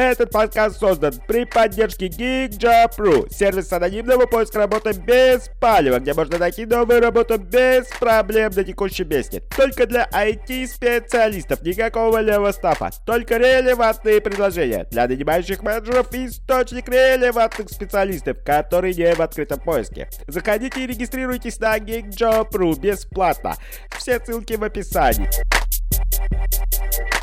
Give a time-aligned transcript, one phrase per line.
[0.00, 6.64] Этот подкаст создан при поддержке GeekJob.ru, сервис анонимного поиска работы без палева, где можно найти
[6.64, 9.42] новую работу без проблем на текущем месте.
[9.54, 18.38] Только для IT-специалистов, никакого левого стафа, только релевантные предложения для нанимающих менеджеров источник релевантных специалистов,
[18.42, 20.08] которые не в открытом поиске.
[20.26, 23.54] Заходите и регистрируйтесь на GeekJob.ru бесплатно.
[23.98, 25.28] Все ссылки в описании.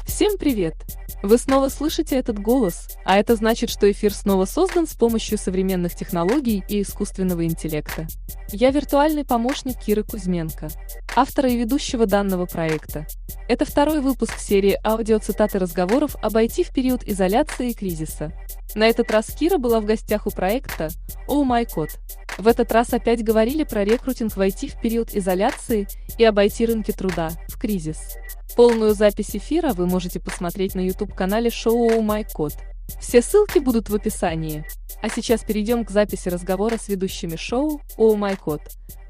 [0.05, 0.75] Всем привет!
[1.23, 5.95] Вы снова слышите этот голос, а это значит, что эфир снова создан с помощью современных
[5.95, 8.05] технологий и искусственного интеллекта.
[8.51, 10.69] Я виртуальный помощник Киры Кузьменко,
[11.15, 13.07] автора и ведущего данного проекта.
[13.49, 18.31] Это второй выпуск серии аудиоцитаты разговоров об IT в период изоляции и кризиса.
[18.75, 20.89] На этот раз Кира была в гостях у проекта
[21.27, 21.97] «Oh My Code».
[22.37, 25.87] В этот раз опять говорили про рекрутинг в IT в период изоляции
[26.19, 28.17] и об IT-рынке труда в кризис.
[28.57, 32.55] Полную запись эфира вы можете посмотреть на YouTube-канале шоу «Oh My Code».
[32.99, 34.63] Все ссылки будут в описании.
[34.99, 38.63] А сейчас перейдем к записи разговора с ведущими шоу «Oh My Code»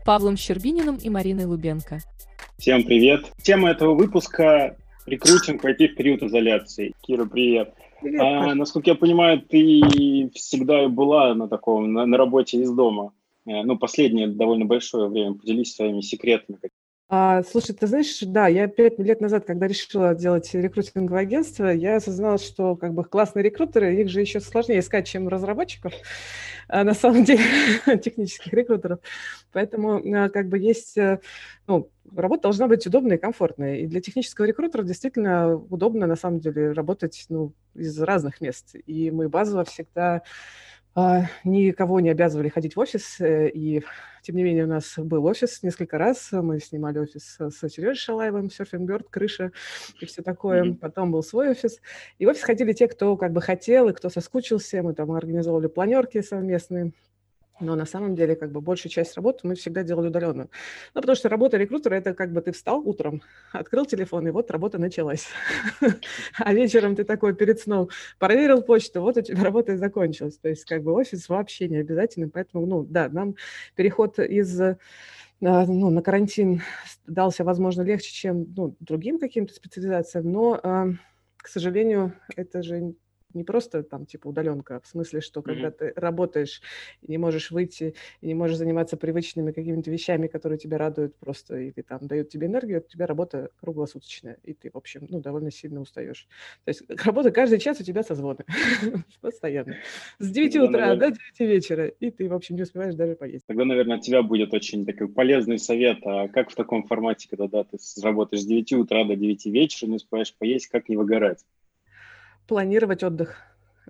[0.06, 2.00] Павлом Щербининым и Мариной Лубенко.
[2.58, 3.32] Всем привет.
[3.42, 6.94] Тема этого выпуска– рекрутинг в IT в период изоляции.
[7.00, 7.74] Кира, привет.
[8.02, 13.14] Привет, а, насколько я понимаю, ты всегда была на таком, на, на работе из дома.
[13.46, 15.36] Э, ну, последнее довольно большое время.
[15.36, 16.60] Поделись своими секретами.
[17.10, 21.96] А, слушай, ты знаешь, да, я пять лет назад, когда решила делать рекрутинговое агентство, я
[21.96, 25.94] осознала, что как бы классные рекрутеры, их же еще сложнее искать, чем разработчиков,
[26.68, 27.42] а на самом деле,
[28.04, 29.00] технических рекрутеров.
[29.54, 31.22] Поэтому а, как бы есть, э,
[31.66, 33.84] ну, работа должна быть удобной и комфортной.
[33.84, 38.76] И для технического рекрутера действительно удобно, на самом деле, работать ну, из разных мест.
[38.86, 40.24] И мы базово всегда
[41.44, 43.84] никого не обязывали ходить в офис, э, и
[44.24, 46.30] тем не менее у нас был офис несколько раз.
[46.32, 49.52] Мы снимали офис с Сережей Шалаевым, Surfing Bird, крыша
[50.02, 50.64] и все такое.
[50.64, 50.76] Mm-hmm.
[50.78, 51.80] Потом был свой офис.
[52.18, 54.82] И в офис ходили те, кто как бы хотел и кто соскучился.
[54.82, 56.94] Мы там организовывали планерки совместные.
[57.60, 60.48] Но на самом деле, как бы, большую часть работы мы всегда делали удаленно.
[60.94, 64.52] Ну, потому что работа рекрутера– это как бы ты встал утром, открыл телефон, и вот
[64.52, 65.28] работа началась.
[66.40, 70.38] А вечером ты такой перед сном проверил почту, вот у тебя работа и закончилась.
[70.38, 72.30] То есть, как бы, офис вообще не обязательно.
[72.30, 73.36] Поэтому, ну, да, нам
[73.76, 76.62] переход из а, ну, на карантин
[77.06, 80.88] дался, возможно, легче, чем ну, другим каким-то специализациям, но, а,
[81.38, 82.96] к сожалению, это же
[83.38, 85.78] не просто там типа удаленка, а в смысле, что когда mm-hmm.
[85.78, 86.62] ты работаешь
[87.02, 91.58] и не можешь выйти, и не можешь заниматься привычными какими-то вещами, которые тебя радуют просто
[91.58, 95.52] или там дают тебе энергию, у тебя работа круглосуточная, и ты, в общем, ну, довольно
[95.52, 96.28] сильно устаешь.
[96.66, 98.46] То есть работа каждый час у тебя созвоны.
[99.22, 99.76] Постоянно.
[100.20, 103.46] С 9 Тогда, утра до 9 вечера, и ты, в общем, не успеваешь даже поесть.
[103.48, 106.00] Тогда, наверное, от тебя будет очень такой полезный совет.
[106.06, 109.96] А как в таком формате, когда ты работаешь с 9 утра до 9 вечера, не
[109.96, 111.46] успеваешь поесть, как не выгорать?
[112.48, 113.38] Планировать отдых,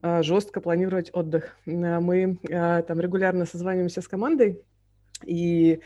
[0.02, 1.56] а, жестко планировать отдых.
[1.66, 4.62] А, мы а, там регулярно созваниваемся с командой,
[5.24, 5.82] и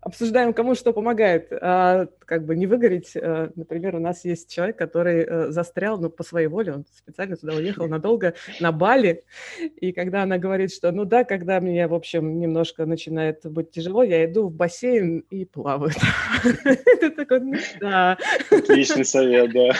[0.00, 3.12] обсуждаем, кому что помогает, а, как бы не выгореть.
[3.16, 7.36] А, например, у нас есть человек, который а, застрял, ну, по своей воле, он специально
[7.36, 9.24] туда уехал надолго, на Бали,
[9.76, 14.02] и когда она говорит, что, ну да, когда мне, в общем, немножко начинает быть тяжело,
[14.02, 15.92] я иду в бассейн и плаваю.
[16.64, 18.16] Это такой, ну да.
[18.50, 19.70] Отличный совет, да.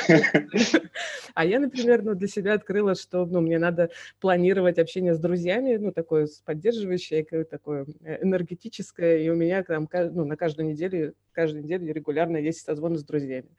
[1.35, 5.77] А я, например, ну, для себя открыла, что ну, мне надо планировать общение с друзьями,
[5.77, 11.65] ну, такое поддерживающее, такое э, энергетическое, и у меня там ну, на каждую неделю, каждую
[11.65, 13.51] неделю регулярно есть созвоны с друзьями.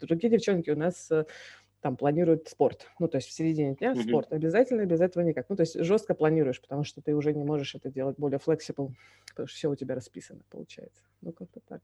[0.00, 1.24] Другие девчонки у нас э,
[1.82, 2.86] там планируют спорт.
[2.98, 4.08] Ну, то есть в середине дня mm-hmm.
[4.08, 5.46] спорт обязательно, без этого никак.
[5.48, 8.92] Ну, то есть жестко планируешь, потому что ты уже не можешь это делать более flexible,
[9.28, 11.02] потому что все у тебя расписано, получается.
[11.20, 11.82] Ну, как-то так.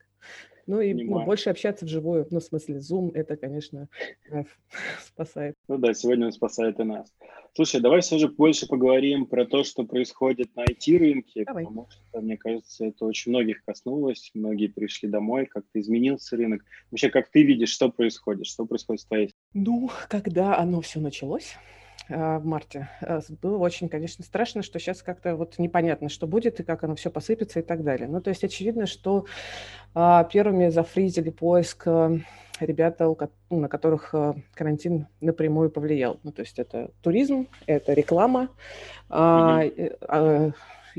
[0.66, 3.88] Ну, и ну, больше общаться вживую, ну, в смысле, Zoom, это, конечно,
[5.04, 5.56] спасает.
[5.66, 7.12] Ну да, сегодня он спасает и нас.
[7.54, 11.64] Слушай, давай все же больше поговорим про то, что происходит на IT-рынке, давай.
[11.64, 16.62] потому что, мне кажется, это очень многих коснулось, многие пришли домой, как-то изменился рынок.
[16.90, 19.34] Вообще, как ты видишь, что происходит, что происходит с твоей?
[19.54, 21.56] Ну, когда оно все началось,
[22.10, 22.88] а, в марте.
[23.00, 26.94] А, было очень, конечно, страшно, что сейчас как-то вот непонятно, что будет и как оно
[26.94, 28.08] все посыпется и так далее.
[28.08, 29.26] Ну, то есть очевидно, что
[29.94, 31.86] а, первыми зафризили поиск
[32.60, 33.14] ребята,
[33.50, 34.14] ну, на которых
[34.54, 36.18] карантин напрямую повлиял.
[36.22, 38.48] Ну, то есть это туризм, это реклама,
[39.08, 40.54] mm-hmm.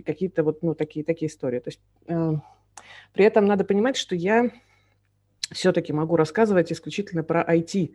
[0.05, 1.59] какие-то вот ну, такие, такие истории.
[1.59, 4.51] То есть при этом надо понимать, что я
[5.51, 7.93] все-таки могу рассказывать исключительно про IT,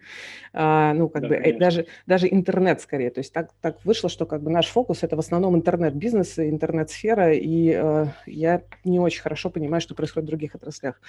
[0.53, 3.11] а, ну, как да, бы, э, даже, даже интернет скорее.
[3.11, 7.33] То есть так, так вышло, что как бы наш фокус– это в основном интернет-бизнес, интернет-сфера,
[7.33, 11.01] и э, я не очень хорошо понимаю, что происходит в других отраслях.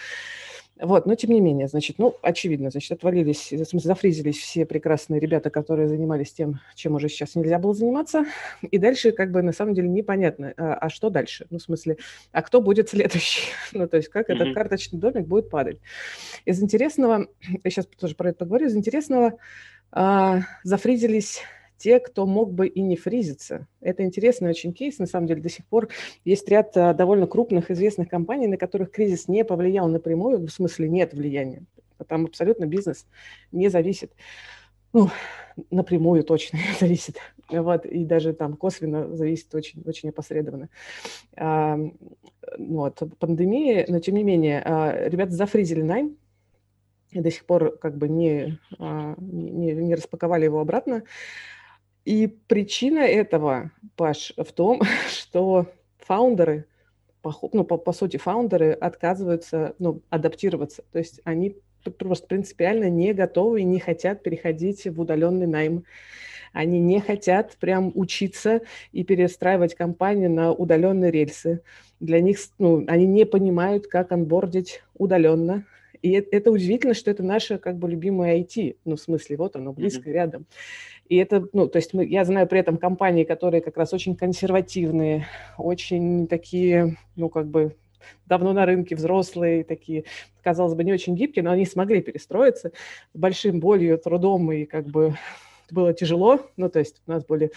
[0.78, 5.22] Вот, но тем не менее, значит, ну, очевидно, значит, отвалились, в смысле, зафризились все прекрасные
[5.22, 8.26] ребята, которые занимались тем, чем уже сейчас нельзя было заниматься,
[8.62, 11.48] и дальше, как бы, на самом деле, непонятно, а, а что дальше?
[11.50, 11.98] Ну, в смысле,
[12.34, 13.44] а кто будет следующий?
[13.72, 14.34] ну, то есть, как mm-hmm.
[14.34, 15.80] этот карточный домик будет падать?
[16.44, 17.28] Из интересного,
[17.64, 19.38] я сейчас тоже про это поговорю, из интересного
[19.92, 21.42] а, зафризились
[21.78, 23.68] те, кто мог бы и не фризиться.
[23.82, 25.90] Это интересный очень кейс, на самом деле, до сих пор
[26.24, 30.90] есть ряд а, довольно крупных известных компаний, на которых кризис не повлиял напрямую, в смысле
[30.90, 31.64] нет влияния.
[32.08, 33.06] Там абсолютно бизнес
[33.52, 34.14] не зависит.
[34.94, 35.10] Ну,
[35.72, 37.18] напрямую точно не зависит.
[37.50, 40.70] Вот, и даже там косвенно зависит очень, очень опосредованно.
[41.36, 41.78] А,
[42.58, 46.18] вот, пандемия, но тем не менее, а, ребята зафризили найм,
[47.12, 51.04] и до сих пор как бы не, а, не, не распаковали его обратно.
[52.06, 55.68] И причина этого, Паш, в том, что
[55.98, 56.66] фаундеры,
[57.52, 60.84] ну, по, по сути, фаундеры отказываются ну, адаптироваться.
[60.92, 61.58] То есть они
[61.98, 65.84] просто принципиально не готовы и не хотят переходить в удаленный найм.
[66.54, 68.62] Они не хотят прям учиться
[68.92, 71.62] и перестраивать компанию на удаленные рельсы.
[72.00, 75.66] Для них, ну, они не понимают, как анбордить удаленно.
[76.06, 78.78] И это удивительно, что это наше как бы любимое IT.
[78.86, 80.14] Ну, в смысле, вот оно близко mm-hmm.
[80.14, 80.46] рядом.
[81.10, 84.16] И это, ну, то есть мы, я знаю при этом компании, которые как раз очень
[84.16, 85.26] консервативные,
[85.58, 87.76] очень такие, ну, как бы
[88.28, 90.04] давно на рынке, взрослые, такие,
[90.44, 92.72] казалось бы, не очень гибкие, но они смогли перестроиться
[93.12, 95.16] с большим болью, трудом и как бы
[95.72, 97.52] было тяжело, ну, то есть у нас были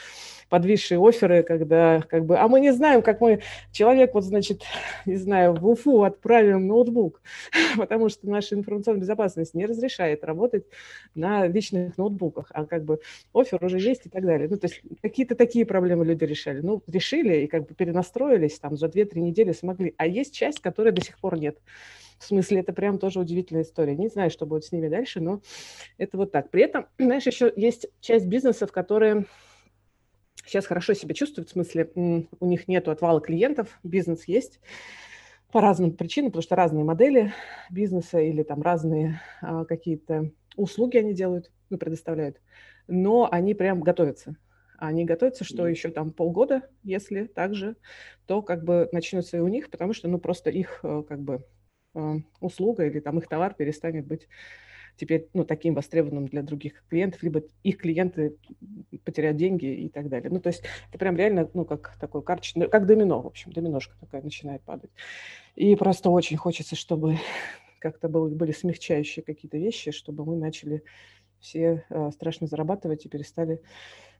[0.49, 3.40] подвисшие оферы, когда как бы, а мы не знаем, как мы,
[3.72, 4.62] человек вот, значит,
[5.06, 7.20] не знаю, в Уфу отправим ноутбук,
[7.76, 10.64] потому что наша информационная безопасность не разрешает работать
[11.14, 13.00] на личных ноутбуках, а как бы
[13.34, 14.49] офер уже есть и так далее.
[14.49, 16.60] Ну, то есть какие-то такие проблемы люди решали.
[16.60, 19.94] Ну, решили и как бы перенастроились, там, за 2-3 недели смогли.
[19.96, 21.58] А есть часть, которой до сих пор нет.
[22.19, 23.97] В смысле, это прям тоже удивительная история.
[23.97, 25.41] Не знаю, что будет с ними дальше, но
[25.99, 26.50] это вот так.
[26.50, 29.26] При этом, знаешь, еще есть часть бизнесов, которые
[30.44, 34.61] сейчас хорошо себя чувствуют, в смысле, у них нет отвала клиентов, бизнес есть
[35.53, 37.32] по разным причинам, потому что разные модели
[37.70, 42.41] бизнеса или там разные а, какие-то услуги они делают, ну, предоставляют,
[42.87, 44.37] но они прям готовятся.
[44.76, 47.76] Они готовятся, что еще там полгода, если так же,
[48.26, 51.44] то как бы начнется и у них, потому что, ну, просто их э, как бы
[52.40, 54.28] услуга или там их товар перестанет быть
[54.98, 58.36] теперь ну, таким востребованным для других клиентов, либо их клиенты
[59.04, 60.28] потеряют деньги и так далее.
[60.30, 63.94] Ну, то есть это прям реально, ну, как такой карточный, как домино, в общем, доминошка
[64.00, 64.90] такая начинает падать.
[65.54, 67.18] И просто очень хочется, чтобы
[67.78, 70.82] как-то был, были смягчающие какие-то вещи, чтобы мы начали
[71.38, 73.62] все э, страшно зарабатывать и перестали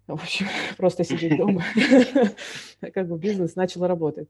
[0.07, 0.47] в общем,
[0.77, 1.63] просто сидеть дома,
[2.95, 4.29] как бы бизнес начал работать.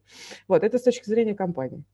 [0.49, 1.85] Вот, это с точки зрения компании.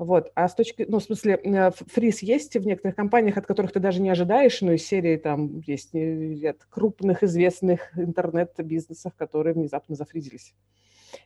[0.00, 0.32] Вот.
[0.34, 3.80] А с точки, ну, в смысле, э, фриз есть в некоторых компаниях, от которых ты
[3.80, 10.54] даже не ожидаешь, но из серии там есть ряд крупных известных интернет-бизнесов, которые внезапно зафризились.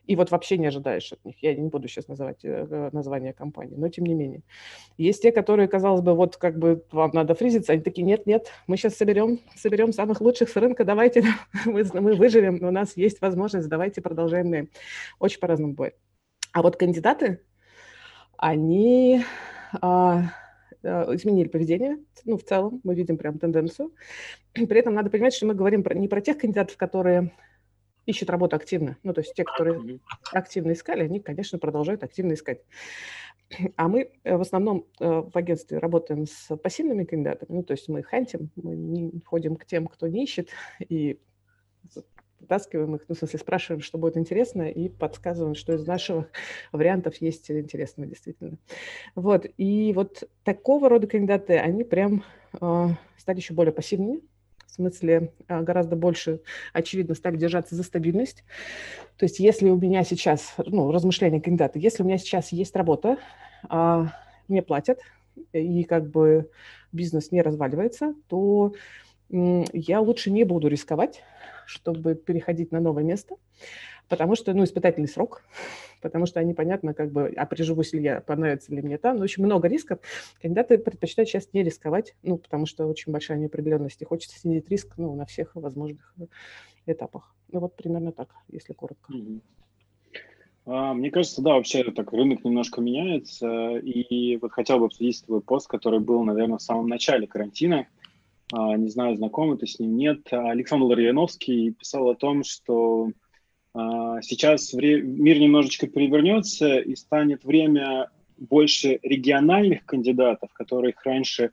[0.07, 1.41] И вот вообще не ожидаешь от них.
[1.41, 4.41] Я не буду сейчас называть э, название компании, но тем не менее.
[4.97, 8.51] Есть те, которые, казалось бы, вот как бы вам надо фризиться, они такие, нет, нет,
[8.67, 11.23] мы сейчас соберем, соберем самых лучших с рынка, давайте,
[11.65, 14.67] мы, мы выживем, у нас есть возможность, давайте продолжаем.
[15.19, 15.95] Очень по-разному будет.
[16.51, 17.39] А вот кандидаты,
[18.37, 19.23] они
[19.81, 20.31] а,
[20.83, 23.93] а, изменили поведение, ну, в целом, мы видим прям тенденцию.
[24.53, 27.31] При этом надо понимать, что мы говорим про, не про тех кандидатов, которые
[28.05, 28.97] ищут работу активно.
[29.03, 29.99] Ну, то есть те, которые
[30.31, 32.61] активно искали, они, конечно, продолжают активно искать.
[33.75, 37.87] А мы э, в основном э, в агентстве работаем с пассивными кандидатами, ну, то есть
[37.89, 40.49] мы хантим, мы не ходим к тем, кто не ищет,
[40.79, 41.19] и
[42.39, 46.27] вытаскиваем их, ну, в смысле, спрашиваем, что будет интересно, и подсказываем, что из наших
[46.71, 48.57] вариантов есть интересного действительно.
[49.15, 52.23] Вот, и вот такого рода кандидаты, они прям
[52.59, 52.87] э,
[53.17, 54.21] стали еще более пассивными,
[54.67, 56.41] в смысле э, гораздо больше,
[56.73, 58.43] очевидно, стали держаться за стабильность.
[59.17, 63.17] То есть если у меня сейчас, ну, размышления кандидата, если у меня сейчас есть работа,
[63.69, 64.05] э,
[64.47, 64.99] мне платят,
[65.53, 66.49] и как бы
[66.91, 68.73] бизнес не разваливается, то
[69.29, 71.23] я лучше не буду рисковать,
[71.65, 73.35] чтобы переходить на новое место,
[74.07, 75.43] потому что, ну, испытательный срок,
[76.01, 79.43] потому что непонятно, как бы, а приживусь ли я, понравится ли мне там, но очень
[79.43, 79.99] много рисков.
[80.41, 84.93] Кандидаты предпочитают сейчас не рисковать, ну, потому что очень большая неопределенность, и хочется снизить риск,
[84.97, 86.13] ну, на всех возможных
[86.85, 87.35] этапах.
[87.51, 89.13] Ну, вот примерно так, если коротко.
[90.65, 95.41] А, мне кажется, да, вообще так рынок немножко меняется, и вот хотел бы обсудить твой
[95.41, 97.87] пост, который был, наверное, в самом начале карантина,
[98.51, 100.27] не знаю, знакомы ты с ним, нет.
[100.31, 103.09] Александр Ларионовский писал о том, что
[103.73, 111.51] а, сейчас мир немножечко перевернется и станет время больше региональных кандидатов, которых раньше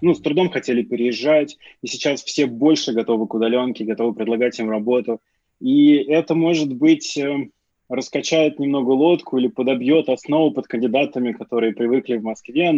[0.00, 4.70] ну, с трудом хотели переезжать, и сейчас все больше готовы к удаленке, готовы предлагать им
[4.70, 5.20] работу.
[5.60, 7.48] И это, может быть, э,
[7.88, 12.72] раскачает немного лодку или подобьет основу под кандидатами, которые привыкли в Москве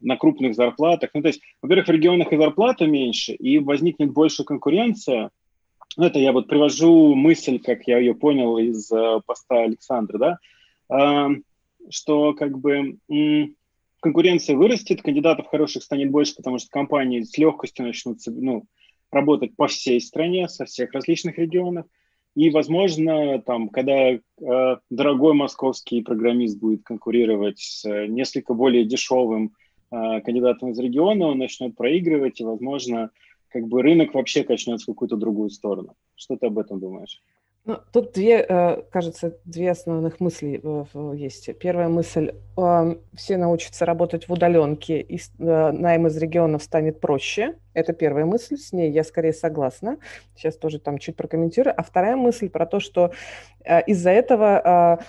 [0.00, 1.10] на, крупных зарплатах.
[1.14, 5.30] Ну, то есть, во-первых, в регионах и зарплата меньше, и возникнет больше конкуренция.
[5.96, 10.38] Ну, это я вот привожу мысль, как я ее понял из э, поста Александра, да,
[10.96, 11.28] э,
[11.90, 13.56] что как бы м-
[14.00, 18.64] конкуренция вырастет, кандидатов хороших станет больше, потому что компании с легкостью начнут ну,
[19.10, 21.86] работать по всей стране, со всех различных регионов.
[22.36, 24.20] И, возможно, там, когда э,
[24.88, 29.52] дорогой московский программист будет конкурировать с э, несколько более дешевым
[29.90, 33.10] э, кандидатом из региона, он начнет проигрывать, и, возможно,
[33.48, 35.96] как бы рынок вообще качнется в какую-то другую сторону.
[36.14, 37.22] Что ты об этом думаешь?
[37.66, 41.58] Ну, тут две, э, кажется, две основных мысли э, есть.
[41.58, 42.32] Первая мысль–
[43.14, 47.56] все научатся работать в удаленке, и найм из регионов станет проще.
[47.74, 49.98] Это первая мысль, с ней я скорее согласна.
[50.36, 51.74] Сейчас тоже там чуть прокомментирую.
[51.76, 53.12] А вторая мысль про то, что
[53.86, 55.04] из-за этого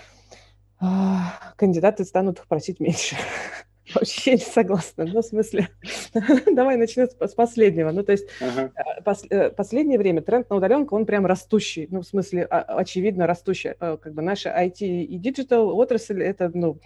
[1.55, 3.15] кандидаты станут просить меньше.
[3.93, 5.05] Вообще не согласна.
[5.05, 5.69] Ну, в смысле,
[6.53, 7.91] давай начнем с последнего.
[7.91, 8.71] Ну, то есть ага.
[8.75, 11.87] Э, пос, э, последнее время тренд на удаленку, он прям растущий.
[11.89, 13.71] Ну, в смысле, очевидно, растущий.
[13.79, 16.79] Э, как бы наша IT и digital отрасль– это, ну,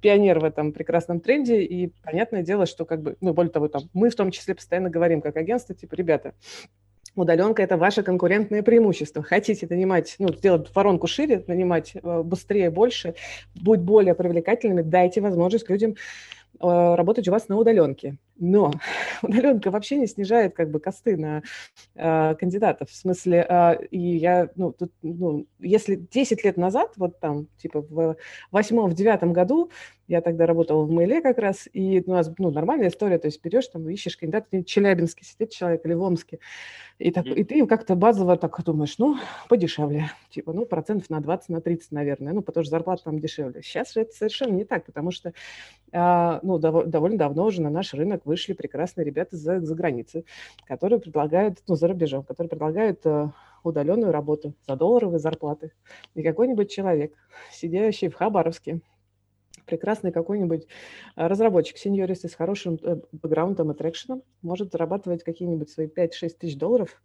[0.00, 1.62] пионер в этом прекрасном тренде.
[1.62, 4.90] И понятное дело, что, как бы, ну, более того, там, мы в том числе постоянно
[4.90, 6.34] говорим, как агентство, типа, ребята,
[7.16, 9.22] Удаленка– это ваше конкурентное преимущество.
[9.22, 13.14] Хотите нанимать, ну, сделать воронку шире, нанимать быстрее, больше,
[13.54, 15.96] быть более привлекательными, дайте возможность людям
[16.60, 18.16] Э, работать у вас на удаленке.
[18.38, 18.72] Но
[19.22, 21.42] удаленка вообще не снижает как бы косты на
[21.94, 22.90] э, кандидатов.
[22.90, 27.80] В смысле, э, и я, ну, тут, ну, если 10 лет назад, вот там, типа
[27.80, 28.16] в
[28.50, 29.70] восьмом, в девятом году,
[30.08, 33.42] я тогда работала в Мейле как раз, и у нас, ну, нормальная история, то есть
[33.42, 36.38] берешь там, ищешь кандидата, в Челябинске сидит человек или в Омске,
[36.98, 39.16] и, так, и ты как-то базово так думаешь, ну,
[39.48, 43.62] подешевле, типа, ну, процентов на 20, на 30, наверное, ну, потому что зарплата там дешевле.
[43.62, 45.32] Сейчас же это совершенно не так, потому что,
[45.92, 50.24] а, ну, дов- довольно давно уже на наш рынок вышли прекрасные ребята за, за границы,
[50.66, 55.72] которые предлагают, ну, за рубежом, которые предлагают а, удаленную работу за долларовые зарплаты.
[56.14, 57.14] И какой-нибудь человек,
[57.50, 58.80] сидящий в Хабаровске,
[59.64, 60.66] прекрасный какой-нибудь
[61.14, 66.56] а, разработчик, сеньорист с хорошим э, бэкграундом и трекшеном может зарабатывать какие-нибудь свои 5-6 тысяч
[66.56, 67.02] долларов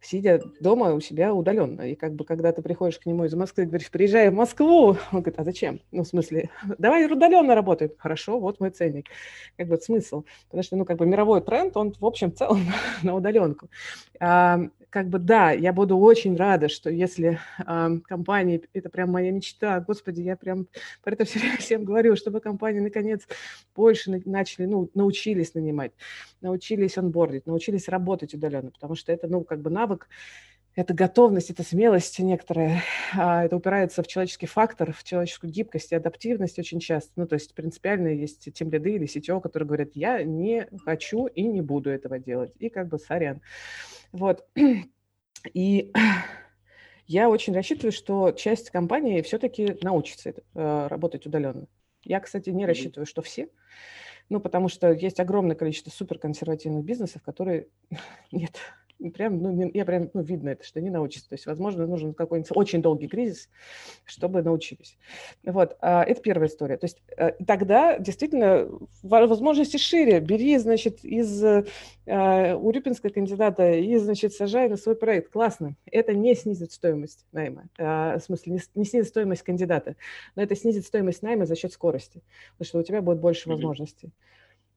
[0.00, 1.82] сидя дома у себя удаленно.
[1.82, 5.20] И как бы, когда ты приходишь к нему из Москвы говоришь, приезжай в Москву, он
[5.20, 5.80] говорит, а зачем?
[5.92, 7.96] Ну, в смысле, давай удаленно работает.
[7.98, 9.08] Хорошо, вот мой ценник.
[9.56, 10.24] Как бы смысл.
[10.46, 12.60] Потому что, ну, как бы мировой тренд, он, в общем, в целом
[13.02, 13.68] на удаленку.
[14.90, 19.80] Как бы, да, я буду очень рада, что если а, компании, это прям моя мечта,
[19.80, 20.66] господи, я прям
[21.02, 21.24] про это
[21.58, 23.26] всем говорю, чтобы компании, наконец,
[23.74, 25.92] больше начали, ну, научились нанимать,
[26.40, 30.08] научились онбордить, научились работать удаленно, потому что это, ну, как бы навык,
[30.76, 32.82] это готовность, это смелость некоторая.
[33.16, 37.10] А, это упирается в человеческий фактор, в человеческую гибкость и адаптивность очень часто.
[37.16, 41.44] Ну, то есть принципиально есть тем ряды или сетео, которые говорят, я не хочу и
[41.44, 42.52] не буду этого делать.
[42.58, 43.40] И как бы сорян.
[44.12, 44.46] Вот.
[45.54, 45.92] И
[47.06, 51.68] я очень рассчитываю, что часть компании все-таки научится э, работать удаленно.
[52.02, 53.48] Я, кстати, не рассчитываю, что все,
[54.28, 57.68] ну, потому что есть огромное количество суперконсервативных бизнесов, которые
[58.32, 58.58] нет,
[59.14, 61.28] прям, ну, я прям, ну, видно это, что не научатся.
[61.28, 63.48] То есть, возможно, нужен какой-нибудь очень долгий кризис,
[64.04, 64.96] чтобы научились.
[65.44, 66.76] Вот, а, это первая история.
[66.76, 68.68] То есть э, тогда действительно
[69.02, 70.20] возможности шире.
[70.20, 71.64] Бери, значит, из э,
[72.06, 75.32] Урюпинска кандидата и, значит, сажай на свой проект.
[75.32, 75.76] Классно.
[75.90, 77.64] Это не снизит стоимость найма.
[77.78, 79.96] А, в смысле, не, не снизит стоимость кандидата,
[80.34, 82.22] но это снизит стоимость найма за счет скорости,
[82.52, 84.12] потому что у тебя будет больше возможностей.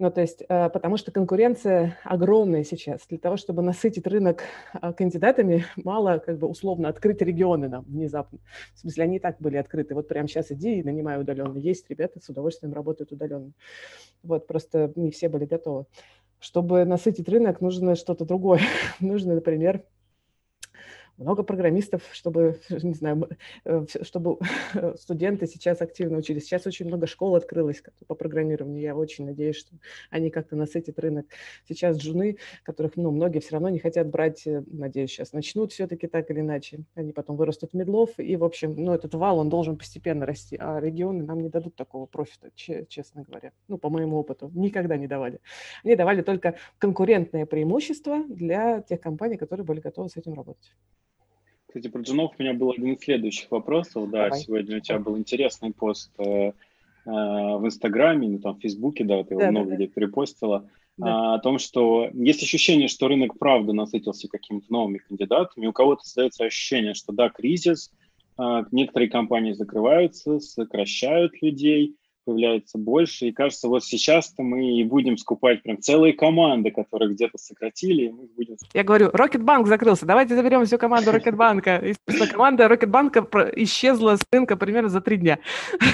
[0.02, 3.06] Ну, то есть, э, потому что конкуренция огромная сейчас.
[3.10, 4.44] Для того, чтобы насытить рынок
[4.82, 8.40] э, кандидатами, мало как бы условно открыть регионы нам внезапно.
[8.74, 9.96] В смысле, они и так были открыты.
[9.96, 11.58] Вот прямо сейчас иди и нанимай удаленно.
[11.58, 13.52] Есть ребята, с удовольствием работают удаленно.
[14.24, 15.86] Вот, просто не все были готовы.
[16.40, 18.62] Чтобы насытить рынок, нужно что-то другое.
[19.02, 19.84] нужно, например,
[21.20, 23.30] много программистов, чтобы, не знаю,
[23.66, 24.38] э, чтобы
[24.98, 26.46] студенты сейчас активно учились.
[26.46, 28.82] Сейчас очень много школ открылось по программированию.
[28.82, 29.76] Я очень надеюсь, что
[30.10, 31.28] они как-то насытят рынок.
[31.68, 36.08] Сейчас джуны, которых ну, многие все равно не хотят брать, э, надеюсь, сейчас начнут все-таки
[36.08, 36.86] так или иначе.
[36.96, 38.12] Они потом вырастут медлов.
[38.18, 40.58] И, в общем, ну, этот вал, он должен постепенно расти.
[40.60, 43.52] А регионы нам не дадут такого профита, честно говоря.
[43.68, 44.52] Ну, по моему опыту.
[44.56, 45.40] Никогда не давали.
[45.84, 50.74] Они давали только конкурентное преимущество для тех компаний, которые были готовы с этим работать.
[51.70, 54.10] Кстати, про джунов у меня был один из следующих вопросов.
[54.10, 54.40] Да, Давай.
[54.40, 56.52] сегодня у тебя был интересный пост э, э,
[57.06, 59.94] в Инстаграме, ну, там, в Фейсбуке, да, ты его да, много да, где да.
[59.94, 61.36] перепостила, да.
[61.36, 65.68] о том, что есть ощущение, что рынок правда насытился какими-то новыми кандидатами.
[65.68, 67.92] У кого-то создается ощущение, что да, кризис,
[68.72, 71.98] некоторые компании закрываются, сокращают людей,
[72.30, 73.28] появляется больше.
[73.28, 78.12] И кажется, вот сейчас-то мы и будем скупать прям целые команды, которые где-то сократили, и
[78.12, 78.56] мы будем...
[78.74, 81.78] Я говорю, Рокетбанк закрылся, давайте заберем всю команду Рокетбанка.
[81.78, 81.96] И
[82.32, 85.40] команда Рокетбанка исчезла с рынка примерно за три дня.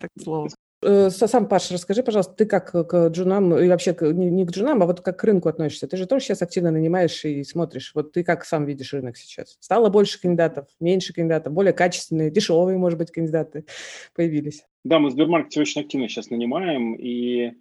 [0.00, 0.48] Так слово.
[0.82, 4.86] Э, сам, Паш, расскажи, пожалуйста, ты как к джунам, и вообще не к джунам, а
[4.86, 5.88] вот как к рынку относишься?
[5.88, 7.92] Ты же тоже сейчас активно нанимаешь и смотришь.
[7.94, 9.56] Вот ты как сам видишь рынок сейчас?
[9.60, 13.64] Стало больше кандидатов, меньше кандидатов, более качественные, дешевые, может быть, кандидаты
[14.14, 14.64] появились?
[14.84, 17.52] Да, мы в Сбермаркете очень активно сейчас нанимаем, и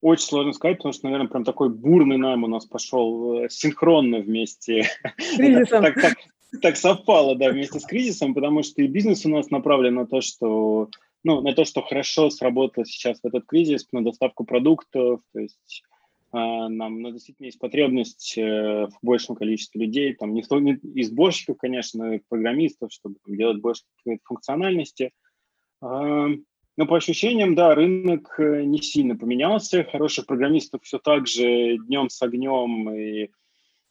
[0.00, 4.18] очень сложно сказать, потому что, наверное, прям такой бурный найм у нас пошел э, синхронно
[4.18, 4.88] вместе.
[5.70, 6.14] так, так,
[6.60, 10.20] так совпало, да, вместе с кризисом, потому что и бизнес у нас направлен на то,
[10.20, 10.88] что
[11.24, 15.82] ну, на то, что хорошо сработало сейчас в этот кризис, на доставку продуктов, то есть
[16.32, 21.02] э, нам ну, действительно есть потребность э, в большем количестве людей, там, не, не и
[21.02, 23.82] сборщиков, конечно, но и программистов, чтобы там, делать больше
[24.24, 25.12] функциональности.
[25.82, 26.28] Э,
[26.76, 29.84] но по ощущениям, да, рынок э, не сильно поменялся.
[29.84, 32.90] Хороших программистов все так же днем с огнем.
[32.94, 33.30] И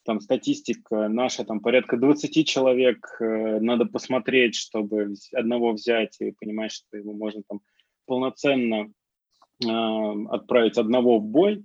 [0.09, 3.15] там статистика наша, там порядка 20 человек.
[3.19, 7.61] Э, надо посмотреть, чтобы одного взять и понимать, что его можно там
[8.07, 8.91] полноценно
[9.63, 11.63] э, отправить одного в бой.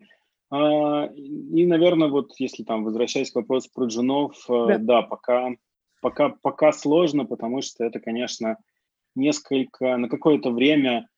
[0.53, 5.53] Э, и, наверное, вот если там возвращаясь к вопросу про джунов, э, да, да пока,
[6.03, 8.59] пока, пока сложно, потому что это, конечно,
[9.15, 11.14] несколько, на какое-то время а,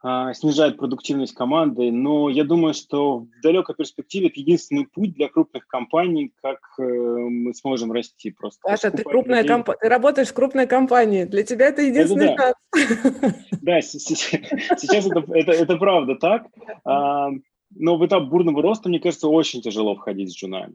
[0.00, 5.66] снижает продуктивность команды, но я думаю, что в далекой перспективе это единственный путь для крупных
[5.66, 8.60] компаний, как э, мы сможем расти просто.
[8.62, 9.70] Паша, ты крупная комп...
[9.80, 12.54] ты работаешь в крупной компании, для тебя это единственный шанс.
[13.60, 16.46] Да, сейчас это, это, правда так,
[16.84, 17.30] а,
[17.74, 20.74] но в этап бурного роста, мне кажется, очень тяжело входить с джунами.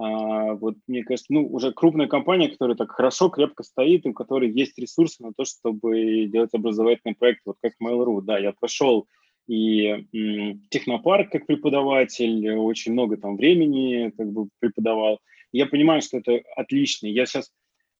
[0.00, 4.50] А, вот мне кажется, ну, уже крупная компания, которая так хорошо, крепко стоит, у которой
[4.50, 8.22] есть ресурсы на то, чтобы делать образовательный проект, вот как Mail.ru.
[8.22, 9.06] Да, я прошел
[9.46, 15.20] и м, технопарк как преподаватель, очень много там времени как бы преподавал.
[15.52, 17.06] Я понимаю, что это отлично.
[17.06, 17.52] Я сейчас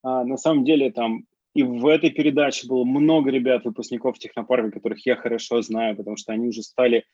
[0.03, 5.05] а, на самом деле там и в этой передаче было много ребят, выпускников технопарка, которых
[5.05, 7.05] я хорошо знаю, потому что они уже стали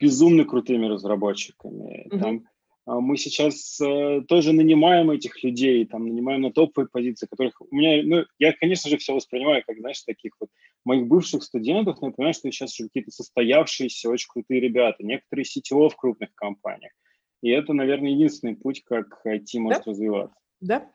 [0.00, 2.08] безумно крутыми разработчиками.
[2.08, 2.18] Mm-hmm.
[2.18, 2.44] Там
[2.86, 8.02] мы сейчас э, тоже нанимаем этих людей, там, нанимаем на топовые позиции, которых у меня,
[8.04, 10.50] ну, я, конечно же, все воспринимаю как, знаешь, таких вот
[10.84, 15.44] моих бывших студентов, но я понимаю, что сейчас уже какие-то состоявшиеся, очень крутые ребята, некоторые
[15.44, 16.92] CTO в крупных компаниях.
[17.40, 19.90] И это, наверное, единственный путь, как IT может да?
[19.90, 20.36] развиваться.
[20.60, 20.88] Да,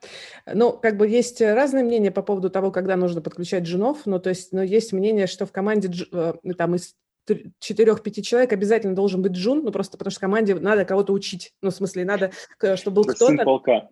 [0.46, 4.30] ну, как бы есть разные мнения по поводу того, когда нужно подключать джунов, ну, то
[4.30, 6.94] есть, ну, есть мнение, что в команде, э, там, из
[7.58, 11.54] четырех-пяти человек обязательно должен быть джун, ну просто потому что команде надо кого-то учить.
[11.62, 12.30] Ну, в смысле, надо,
[12.76, 13.90] чтобы был кто-то...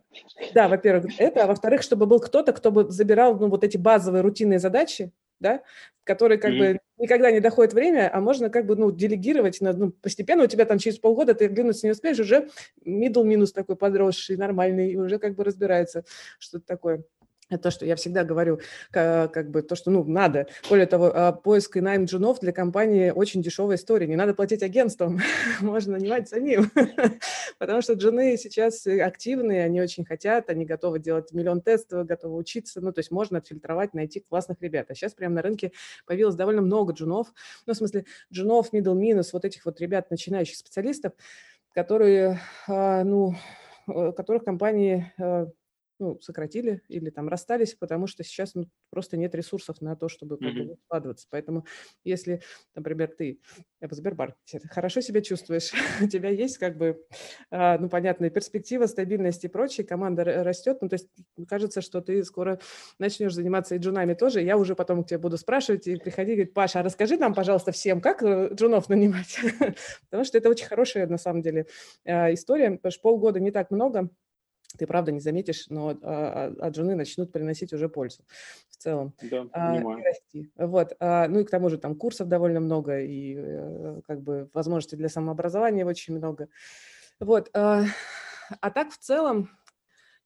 [0.55, 4.23] Да, во-первых, это, а во-вторых, чтобы был кто-то, кто бы забирал ну, вот эти базовые
[4.23, 5.63] рутинные задачи, да,
[6.05, 6.75] которые как mm-hmm.
[6.75, 10.65] бы никогда не доходит время, а можно как бы, ну, делегировать, ну, постепенно у тебя
[10.65, 12.49] там через полгода ты двинуться не успеешь, уже
[12.87, 16.05] middle минус такой подросший, нормальный, уже как бы разбирается,
[16.39, 17.05] что-то такое.
[17.49, 20.49] Это то, что я всегда говорю, как, бы то, что ну, надо.
[20.69, 24.09] Более того, а, поиск и найм джунов для компании очень дешевая история.
[24.09, 25.21] Не надо платить агентствам,
[25.61, 26.71] можно нанимать самим.
[27.59, 32.81] Потому что джуны сейчас активные, они очень хотят, они готовы делать миллион тестов, готовы учиться.
[32.81, 34.91] Ну, то есть можно отфильтровать, найти классных ребят.
[34.91, 35.71] А сейчас прямо на рынке
[36.05, 37.33] появилось довольно много джунов.
[37.67, 41.13] Ну, в смысле, джунов, middle минус, вот этих вот ребят, начинающих специалистов,
[41.73, 43.37] которые, а, ну,
[43.87, 45.47] э, которых компании э,
[45.99, 50.37] ну, сократили или там расстались, потому что сейчас ну, просто нет ресурсов на то, чтобы
[50.37, 50.77] mm-hmm.
[50.85, 51.27] вкладываться.
[51.31, 51.65] Поэтому
[52.05, 52.43] если,
[52.75, 53.41] например, ты
[53.81, 57.05] в Сбербанке хорошо себя чувствуешь, у тебя есть как бы,
[57.51, 61.09] а, ну, понятная перспектива, стабильность и прочее, команда растет, ну, то есть
[61.49, 62.61] кажется, что ты скоро
[62.99, 64.43] начнешь заниматься и джунами тоже.
[64.43, 67.73] Я уже потом к тебе буду спрашивать и приходи, говорить, Паша, а расскажи нам, пожалуйста,
[67.73, 69.39] всем, как э, джунов нанимать,
[70.11, 71.67] потому что это очень хорошая, на самом деле,
[72.05, 74.11] а, история, потому что полгода не так много,
[74.77, 78.23] ты правда не заметишь, но а, а, от жены начнут приносить уже пользу
[78.69, 79.15] в целом.
[79.23, 80.51] Да, а, и расти.
[80.57, 80.97] Вот.
[81.01, 85.09] Ну и к тому же там курсов довольно много, и э, как бы возможностей для
[85.09, 86.49] самообразования очень много.
[87.21, 87.51] Вот.
[87.55, 87.85] А,
[88.75, 89.51] так в целом,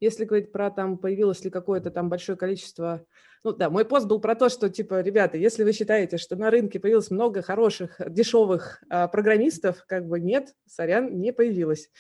[0.01, 3.05] если говорить про там, появилось ли какое-то там большое количество...
[3.45, 6.51] Ну да, мой пост был про то, что, типа, ребята, если вы считаете, что на
[6.51, 11.91] рынке появилось много хороших, дешевых программистов, как бы нет, сорян, не появилось.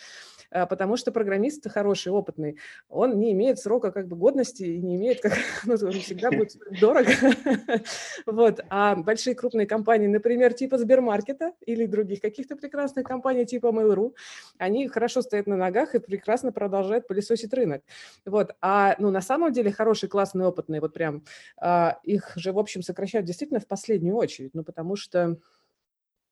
[0.51, 2.59] А, потому что программист хороший, опытный,
[2.89, 5.33] он не имеет срока как бы годности и не имеет, как,
[5.65, 7.11] ну, он всегда будет дорого.
[8.27, 8.61] Вот.
[8.69, 14.15] А большие крупные компании, например, типа Сбермаркета или других каких-то прекрасных компаний типа Mail.ru,
[14.59, 17.83] они хорошо стоят на ногах и прекрасно продолжают пылесосить рынок.
[18.25, 18.55] Вот.
[18.61, 21.25] А ну, на самом деле хорошие, классные, опытные, вот прям
[21.59, 25.39] а, их же, в общем, сокращают действительно в последнюю очередь, ну, потому что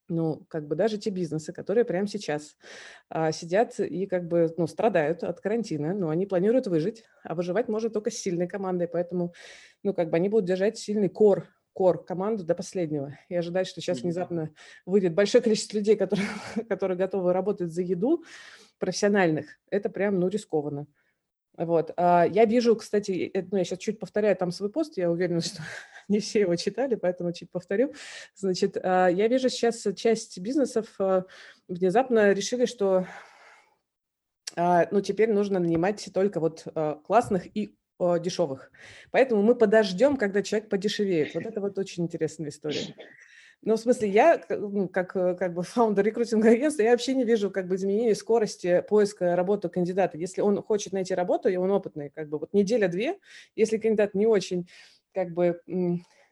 [0.09, 2.57] ну, как бы даже те бизнесы, которые прямо сейчас
[3.09, 7.69] а, сидят и как бы, ну, страдают от карантина, но они планируют выжить, а выживать
[7.69, 9.33] может только с сильной командой, поэтому,
[9.83, 13.81] ну, как бы они будут держать сильный кор, кор команду до последнего и ожидать, что
[13.81, 14.51] сейчас внезапно
[14.87, 16.29] выйдет большое количество людей, которые,
[16.69, 18.25] которые готовы работать за еду,
[18.79, 20.87] профессиональных, это прям, ну, рискованно.
[21.59, 21.93] Вот.
[21.97, 25.41] А, я вижу, кстати, э, ну, я сейчас чуть повторяю там свой пост, я уверена,
[25.43, 25.61] что
[26.07, 27.93] не все его читали, поэтому чуть повторю.
[28.35, 31.25] Значит, а, я вижу сейчас часть бизнесов а,
[31.67, 33.07] внезапно решили, что
[34.57, 36.67] ну, теперь нужно нанимать только вот
[37.05, 38.73] классных и дешевых.
[39.13, 41.33] Поэтому мы подождем, когда человек подешевеет.
[41.35, 42.97] Вот это вот очень интересная история.
[43.63, 47.25] Ну, в смысле, я, ну, как, э, как бы фаундер рекрутинга агентства, я вообще не
[47.25, 50.17] вижу как бы изменения скорости поиска работы кандидата.
[50.17, 53.19] Если он хочет найти работу, и он опытный, как бы вот неделя-две,
[53.57, 54.69] если кандидат не очень
[55.13, 55.61] как бы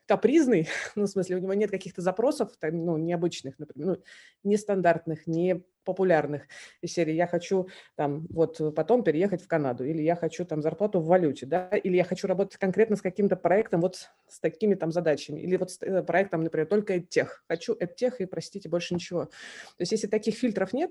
[0.07, 4.03] капризный, ну, в смысле, у него нет каких-то запросов, там, ну, необычных, например, ну,
[4.45, 6.43] нестандартных, не популярных
[6.83, 11.01] из серии «я хочу там вот потом переехать в Канаду» или «я хочу там зарплату
[11.01, 14.93] в валюте», да, или «я хочу работать конкретно с каким-то проектом вот с такими там
[14.93, 19.25] задачами», или вот с э, проектом, например, только тех, хочу тех и, простите, больше ничего.
[19.25, 20.91] То есть если таких фильтров нет,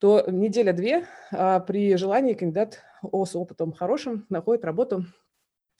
[0.00, 5.04] то неделя-две а, при желании кандидат с опытом хорошим находит работу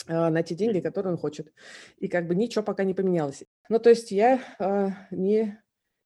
[0.07, 1.53] а, на те деньги, которые он хочет.
[1.99, 3.45] И как бы ничего пока не поменялось.
[3.69, 5.59] Ну, то есть я а, не,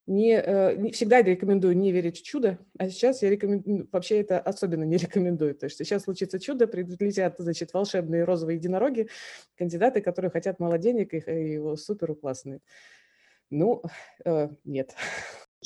[0.06, 4.38] не, э, не всегда рекомендую не верить в чудо, а сейчас я рекомендую, вообще это
[4.38, 5.54] особенно не рекомендую.
[5.54, 9.08] То есть сейчас случится чудо, прилетят, значит, волшебные розовые единороги,
[9.56, 12.60] кандидаты, которые хотят мало денег и, и супер классные.
[13.50, 13.82] Ну,
[14.24, 14.94] э, нет.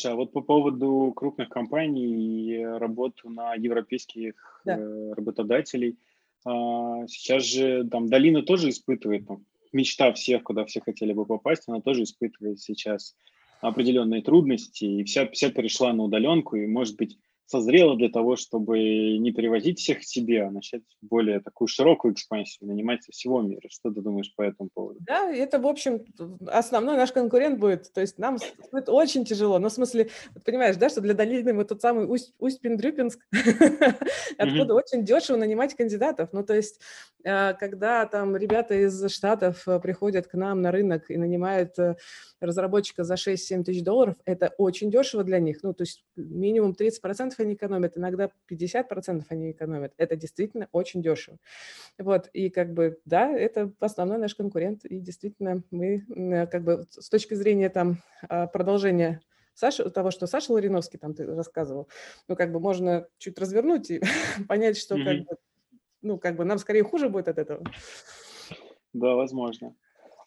[0.05, 4.79] А вот по поводу крупных компаний и работы на европейских да.
[4.79, 5.99] Э, работодателей–
[6.45, 11.65] а, сейчас же там долина тоже испытывает, там, мечта всех, куда все хотели бы попасть,
[11.67, 13.17] она тоже испытывает сейчас
[13.61, 17.19] определенные трудности, и вся, вся перешла на удаленку, и, может быть,
[17.49, 18.79] созрела для того, чтобы
[19.17, 23.69] не перевозить всех к себе, а начать более такую широкую экспансию, нанимать со всего мира.
[23.71, 24.99] Что ты думаешь по этому поводу?
[25.01, 26.05] Да, это, в общем,
[26.47, 27.91] основной наш конкурент будет.
[27.93, 28.37] То есть нам
[28.71, 29.59] будет очень тяжело.
[29.59, 30.11] Ну, в смысле,
[30.45, 33.27] понимаешь, да, что для долины мы тот самый Усть-Пиндрюпинск,
[34.39, 36.29] откуда очень дешево нанимать кандидатов.
[36.33, 36.81] Ну, то есть,
[37.25, 41.97] а, когда там ребята из Штатов э, приходят к нам на рынок и нанимают э,
[42.41, 45.63] разработчика за 6-7 тысяч долларов, это очень дешево для них.
[45.63, 49.93] Ну, то есть минимум 30% они экономят, иногда 50% они экономят.
[49.97, 51.39] Это действительно очень дешево.
[51.99, 57.09] Вот, и как бы, да, это основной наш конкурент, и действительно мы как бы с
[57.09, 59.21] точки зрения там а, продолжения
[59.55, 61.89] Саша, того, что Саша Лариновский там ты рассказывал,
[62.29, 64.01] ну, как бы можно чуть развернуть и
[64.49, 65.05] понять, что mm-hmm.
[65.05, 65.37] как бы,
[66.03, 67.65] ну, как бы нам скорее хуже будет от этого.
[68.93, 69.75] Да, возможно.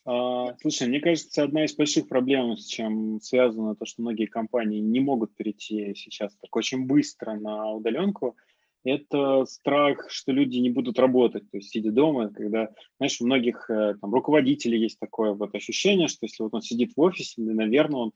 [0.04, 4.80] А, слушай, мне кажется, одна из больших проблем, с чем связано то, что многие компании
[4.80, 8.36] не могут перейти сейчас так очень быстро на удаленку,
[8.84, 13.70] это страх, что люди не будут работать, то есть сидя дома, когда, знаешь, у многих
[13.70, 18.00] э, там, руководителей есть такое вот ощущение, что если вот он сидит в офисе, наверное,
[18.00, 18.12] он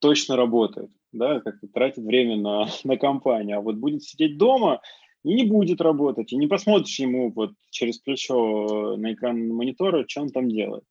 [0.00, 4.82] точно работает, да, как-то тратит время на, на компанию, а вот будет сидеть дома
[5.24, 10.20] и не будет работать, и не посмотришь ему вот через плечо на экран монитора, что
[10.20, 10.84] он там делает.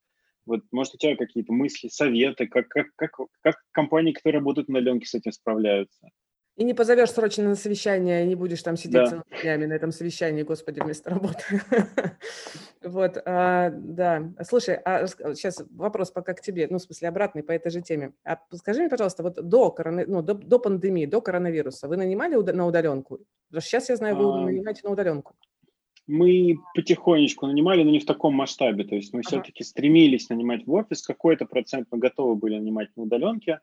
[0.45, 4.79] Вот, может, у тебя какие-то мысли, советы, как, как, как, как компании, которые работают на
[4.79, 6.09] удаленке, с этим справляются?
[6.55, 9.23] И не позовешь срочно на совещание, не будешь там сидеть да.
[9.41, 11.43] днями на этом совещании, господи, вместо работы.
[12.81, 14.31] Вот, а, да.
[14.47, 18.13] Слушай, а сейчас вопрос пока к тебе, ну, в смысле, обратный по этой же теме.
[18.23, 22.67] А скажи мне, пожалуйста, вот до, ну, до, до пандемии, до коронавируса вы нанимали на
[22.67, 23.21] удаленку?
[23.47, 24.45] Потому что сейчас, я знаю, вы а...
[24.45, 25.35] нанимаете на удаленку
[26.07, 28.83] мы потихонечку нанимали, но не в таком масштабе.
[28.83, 29.27] То есть мы ага.
[29.27, 33.59] все-таки стремились нанимать в офис, какой-то процент мы готовы были нанимать на удаленке,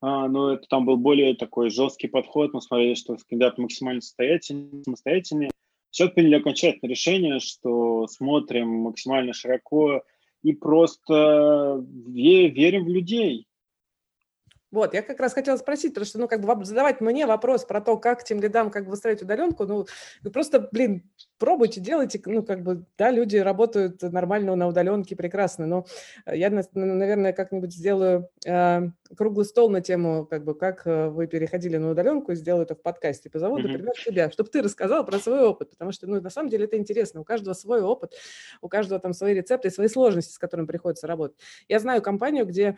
[0.00, 2.52] а, но это там был более такой жесткий подход.
[2.52, 4.84] Мы смотрели, что кандидаты максимально самостоятельные.
[4.84, 5.50] самостоятельные.
[5.90, 10.02] Сейчас приняли окончательное решение, что смотрим максимально широко
[10.42, 13.46] и просто верим в людей.
[14.70, 17.80] Вот, я как раз хотела спросить, потому что, ну, как бы задавать мне вопрос про
[17.80, 19.86] то, как тем лидам как бы выстраивать удаленку, ну,
[20.32, 25.86] просто, блин, пробуйте, делайте, ну, как бы, да, люди работают нормально на удаленке, прекрасно, но
[26.26, 28.82] я, наверное, как-нибудь сделаю э,
[29.16, 32.74] круглый стол на тему, как бы, как э, вы переходили на удаленку, и сделаю это
[32.74, 33.62] в подкасте, позову, mm-hmm.
[33.62, 36.76] например, тебя, чтобы ты рассказал про свой опыт, потому что, ну, на самом деле это
[36.76, 38.12] интересно, у каждого свой опыт,
[38.60, 41.36] у каждого там свои рецепты свои сложности, с которыми приходится работать.
[41.68, 42.76] Я знаю компанию, где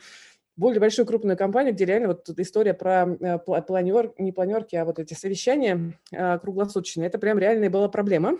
[0.56, 4.98] более большую крупную компанию, где реально вот история про э, планер, не планерки, а вот
[4.98, 8.38] эти совещания э, круглосуточные, это прям реальная была проблема.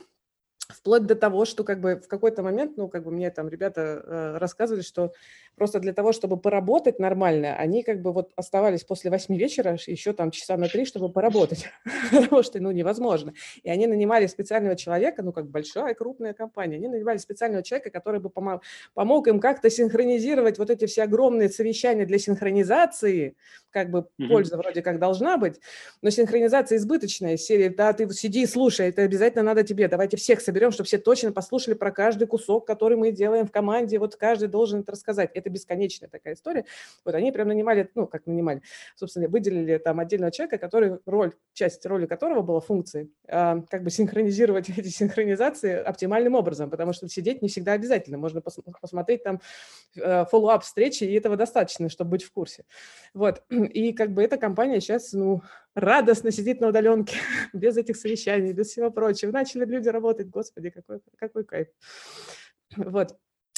[0.72, 4.02] Вплоть до того, что как бы в какой-то момент, ну, как бы мне там ребята
[4.04, 5.12] э, рассказывали, что
[5.56, 10.12] просто для того, чтобы поработать нормально, они как бы вот оставались после восьми вечера еще
[10.12, 11.66] там часа на три, чтобы поработать,
[12.11, 13.32] потому что, ну, невозможно.
[13.62, 18.20] И они нанимали специального человека, ну, как большая крупная компания, они нанимали специального человека, который
[18.20, 18.62] бы помог,
[18.94, 23.37] помог им как-то синхронизировать вот эти все огромные совещания для синхронизации,
[23.70, 24.28] как бы mm-hmm.
[24.28, 25.61] польза вроде как должна быть,
[26.02, 30.40] но синхронизация избыточная, серии, да, ты сиди и слушай, это обязательно надо тебе, давайте всех
[30.40, 34.48] соберем, чтобы все точно послушали про каждый кусок, который мы делаем в команде, вот каждый
[34.48, 35.31] должен это рассказать.
[35.35, 36.64] Это бесконечная такая история.
[37.05, 38.62] Вот они прям нанимали, ну, как нанимали,
[38.94, 43.90] собственно, выделили там отдельного человека, который роль, часть роли которого была функции, э, как бы
[43.90, 48.18] синхронизировать эти синхронизации оптимальным образом, потому что сидеть не всегда обязательно.
[48.18, 49.40] Можно пос посмотреть там
[49.96, 52.64] э, follow-up встречи, и этого достаточно, чтобы быть в курсе.
[53.14, 53.42] Вот.
[53.51, 55.42] И как бы эта компания сейчас, ну,
[55.74, 57.16] радостно сидит на удаленке,
[57.52, 59.30] без этих совещаний, без всего прочего.
[59.30, 61.68] Начали люди работать, господи, какой, какой кайф.
[62.76, 63.16] Вот.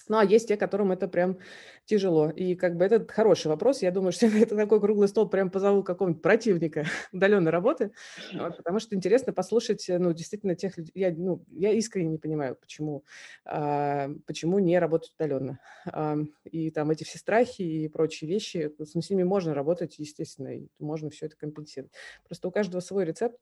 [0.09, 1.39] Ну, а есть те, которым это прям
[1.87, 2.31] тяжело.
[2.31, 3.83] И как бы это хороший вопрос.
[3.83, 7.93] Я думаю, что это такой круглый стол прям позову какого-нибудь противника удаленной работы,
[8.33, 10.93] вот, потому что интересно послушать, ну, действительно, тех людей.
[10.95, 13.05] Я, ну, я искренне не понимаю, почему,
[13.45, 15.59] а, почему не работать удаленно.
[15.87, 20.69] А, и там эти все страхи и прочие вещи, с ними можно работать, естественно, и
[20.79, 21.93] можно все это компенсировать.
[22.27, 23.39] Просто у каждого свой рецепт.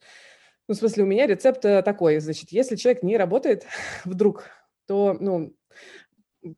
[0.68, 3.66] Ну, в смысле, у меня рецепт э, такой, значит, если человек не работает
[4.04, 4.44] вдруг,
[4.86, 5.54] то, ну,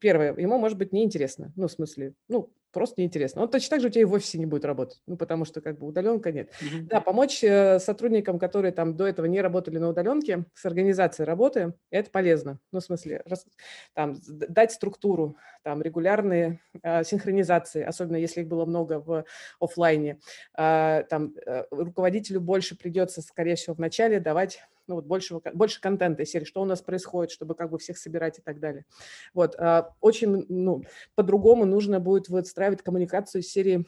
[0.01, 1.53] первое, ему может быть неинтересно.
[1.57, 3.42] Ну, в смысле, ну, просто неинтересно.
[3.42, 5.61] Он точно так же у тебя и в офисе не будет работать, ну, потому что
[5.61, 6.51] как бы удаленка нет.
[6.51, 6.83] Mm-hmm.
[6.88, 11.75] Да, помочь э, сотрудникам, которые там до этого не работали на удаленке, с организацией работы,
[11.90, 12.59] это полезно.
[12.73, 13.47] Ну, в смысле, раз,
[13.94, 19.25] там, дать структуру, там, регулярные э, синхронизации, особенно если их было много в
[19.61, 20.18] офлайне.
[20.59, 25.81] Э, там, э, руководителю больше придется, скорее всего, в начале давать ну, вот больше, больше
[25.81, 28.85] контента из серии, что у нас происходит, чтобы как бы всех собирать и так далее.
[29.33, 33.87] Вот, а, очень, ну, по-другому нужно будет выстраивать коммуникацию из серии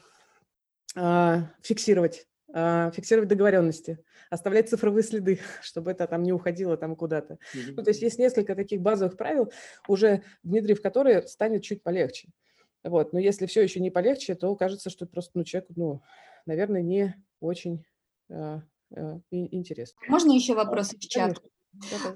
[0.95, 7.33] а, фиксировать а, фиксировать договоренности, оставлять цифровые следы, чтобы это там не уходило там куда-то.
[7.33, 7.73] Mm-hmm.
[7.75, 9.51] Ну, то есть есть несколько таких базовых правил,
[9.87, 12.29] уже внедрив которые станет чуть полегче.
[12.83, 13.11] Вот.
[13.11, 16.01] Но если все еще не полегче, то кажется, что просто ну, человек, ну,
[16.45, 17.83] наверное, не очень
[18.29, 18.59] Э,
[19.31, 19.99] интересно.
[20.07, 21.41] Можно еще вопрос в чат?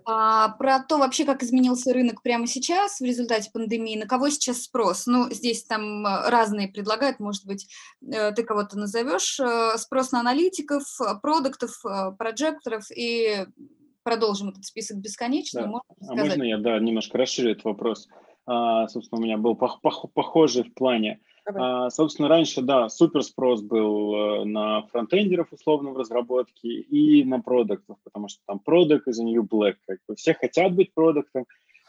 [0.05, 4.63] А, про то вообще, как изменился рынок прямо сейчас в результате пандемии, на кого сейчас
[4.63, 5.05] спрос?
[5.05, 7.67] Ну, здесь там э, разные предлагают, может быть,
[8.01, 9.39] э, ты кого-то назовешь.
[9.79, 10.83] Спрос на аналитиков,
[11.21, 11.79] продуктов,
[12.17, 13.45] проекторов и
[14.03, 15.61] продолжим этот список бесконечно.
[15.61, 15.67] Да.
[15.67, 18.07] Можно а можно я, да, немножко расширю этот вопрос?
[18.45, 21.19] А, собственно, у меня был пох- пох- похожий в плане.
[21.55, 27.39] А, собственно, раньше, да, супер спрос был э, на фронтендеров условно в разработке и на
[27.41, 29.75] продуктов, потому что там продукт a new black.
[29.87, 31.45] Как бы все хотят быть продуктом,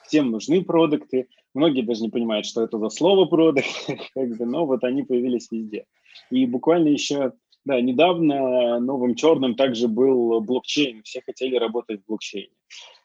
[0.07, 1.29] всем нужны продукты.
[1.55, 3.67] Многие даже не понимают, что это за слово продукт,
[4.15, 5.87] как бы, но вот они появились везде.
[6.31, 7.33] И буквально еще,
[7.65, 11.03] да, недавно новым черным также был блокчейн.
[11.03, 12.55] Все хотели работать в блокчейне.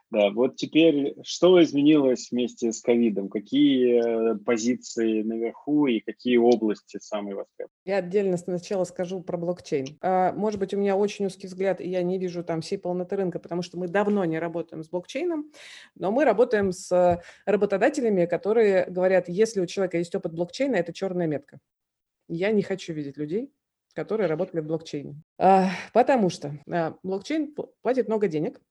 [0.09, 3.27] Да, вот теперь что изменилось вместе с ковидом?
[3.27, 7.75] Какие э, позиции наверху и какие области самые востребованные?
[7.83, 9.97] Я отдельно сначала скажу про блокчейн.
[10.01, 13.17] А, может быть, у меня очень узкий взгляд, и я не вижу там всей полноты
[13.17, 15.51] рынка, потому что мы давно не работаем с блокчейном,
[15.95, 21.27] но мы работаем с работодателями, которые говорят, если у человека есть опыт блокчейна, это черная
[21.27, 21.59] метка.
[22.29, 23.51] Я не хочу видеть людей,
[23.93, 25.21] которые работали в блокчейне.
[25.37, 28.61] А, потому что а, блокчейн платит много денег,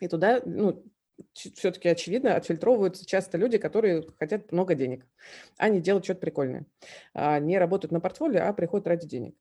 [0.00, 0.84] и туда, ну,
[1.32, 5.06] все-таки очевидно, отфильтровываются часто люди, которые хотят много денег,
[5.56, 6.66] а не делать что-то прикольное.
[7.14, 9.34] А не работают на портфолио, а приходят ради денег.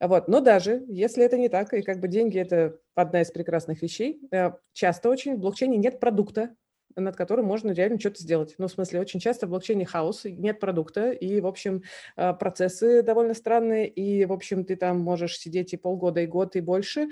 [0.00, 0.28] Вот.
[0.28, 4.20] Но даже если это не так, и как бы деньги– это одна из прекрасных вещей,
[4.32, 6.54] э, часто очень в блокчейне нет продукта,
[6.96, 8.54] над которым можно реально что-то сделать.
[8.58, 11.82] Ну, в смысле, очень часто в блокчейне хаос, нет продукта, и, в общем,
[12.16, 16.54] э, процессы довольно странные, и, в общем, ты там можешь сидеть и полгода, и год,
[16.56, 17.08] и больше,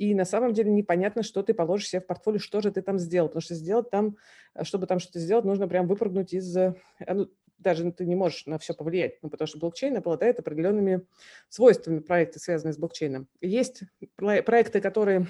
[0.00, 2.98] и на самом деле непонятно, что ты положишь себе в портфолио, что же ты там
[2.98, 4.16] сделал, потому что сделать там,
[4.54, 6.74] э, чтобы там что-то сделать, нужно прям выпрыгнуть из, э,
[7.06, 11.06] ну, даже ты не можешь на все повлиять, ну, потому что блокчейн обладает определенными
[11.50, 13.28] свойствами проекты, связанные с блокчейном.
[13.42, 13.82] Есть
[14.16, 15.26] проекты, которые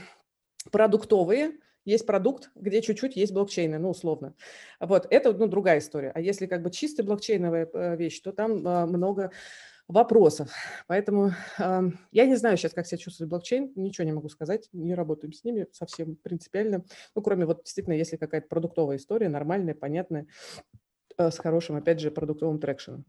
[0.71, 4.37] продуктовые, есть продукт, где чуть-чуть есть блокчейны, ну, условно.
[4.79, 6.13] Вот, это, ну, другая история.
[6.15, 9.33] А если как бы чистая блокчейновая э, вещь, то там много
[9.91, 10.53] вопросов.
[10.87, 14.95] Поэтому э, я не знаю сейчас, как себя чувствует блокчейн, ничего не могу сказать, не
[14.95, 16.85] работаем с ними совсем принципиально.
[17.15, 20.27] Ну, кроме вот действительно, если какая-то продуктовая история, нормальная, понятная,
[21.19, 23.05] э, с хорошим, опять же, продуктовым трекшеном.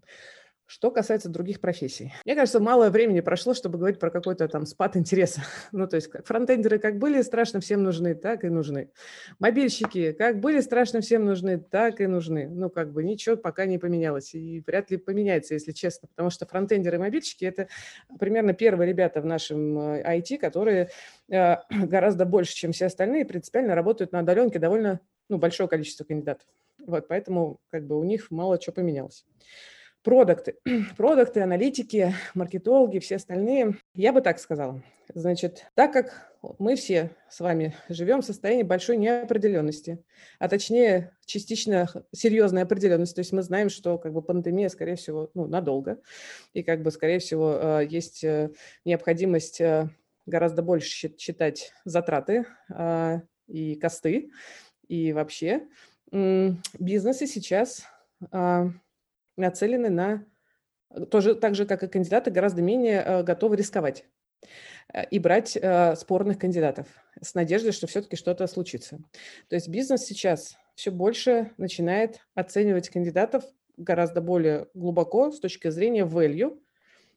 [0.72, 2.14] Что касается других профессий.
[2.24, 5.42] Мне кажется, мало времени прошло, чтобы говорить про какой-то там спад интереса.
[5.74, 8.90] ну, то есть фронтендеры как были страшно всем нужны, так и нужны.
[9.38, 12.48] Мобильщики как были страшно всем нужны, так и нужны.
[12.48, 14.34] Ну, как бы ничего пока не поменялось.
[14.34, 16.08] И вряд ли поменяется, если честно.
[16.08, 17.68] Потому что фронтендеры и мобильщики– это
[18.18, 20.90] примерно первые ребята в нашем IT, э, которые
[21.30, 26.48] э, гораздо больше, чем все остальные, принципиально работают на удаленке довольно ну, большое количество кандидатов.
[26.80, 29.26] Вот, поэтому как бы у них мало чего поменялось
[30.04, 30.56] продукты,
[30.98, 33.78] продукты, аналитики, маркетологи, все остальные.
[33.96, 34.82] Я бы так сказала.
[35.14, 40.04] Значит, так как мы все с вами живем в состоянии большой неопределенности,
[40.40, 45.30] а точнее частично серьезной определенности, то есть мы знаем, что как бы пандемия, скорее всего,
[45.34, 46.00] ну, надолго,
[46.54, 48.52] и как бы, скорее всего, э, есть э,
[48.86, 49.90] необходимость э,
[50.26, 52.46] гораздо больше считать затраты
[53.48, 54.32] и косты,
[54.88, 55.68] и вообще
[56.12, 57.86] бизнесы сейчас
[59.42, 60.26] нацелены на,
[60.90, 64.06] э, тоже так же, как и кандидаты, гораздо менее э, готовы рисковать
[64.94, 65.58] э, и брать
[65.98, 66.88] спорных кандидатов
[67.22, 69.00] с надеждой, что все-таки что-то случится.
[69.50, 73.44] То есть бизнес сейчас все больше начинает оценивать кандидатов
[73.78, 76.60] гораздо более глубоко с точки зрения value,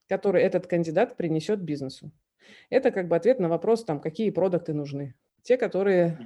[0.08, 2.10] который этот кандидат принесет бизнесу.
[2.70, 5.14] Это как бы ответ на вопрос, там, какие продукты нужны.
[5.42, 6.18] Те, которые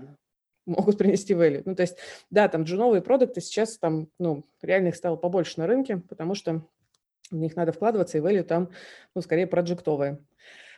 [0.69, 1.63] могут принести value.
[1.65, 1.99] Ну, то есть,
[2.31, 6.63] да, там джуновые продукты сейчас там, ну, реально их стало побольше на рынке, потому что
[7.31, 8.71] в них надо вкладываться, и value там,
[9.15, 10.19] ну, скорее проджектовые.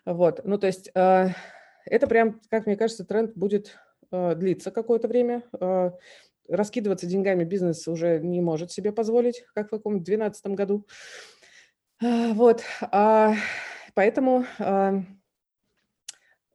[0.05, 1.29] Вот, ну, то есть э,
[1.85, 3.77] это прям, как мне кажется, тренд будет
[4.11, 5.43] э, длиться какое-то время.
[5.61, 5.91] Э,
[6.49, 10.87] раскидываться деньгами бизнес уже не может себе позволить, как в каком-то 2012 году.
[12.03, 13.35] Э, вот, а,
[13.95, 14.47] поэтому...